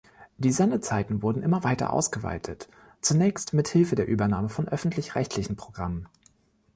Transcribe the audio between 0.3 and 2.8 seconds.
Die Sendezeiten wurden immer weiter ausgeweitet,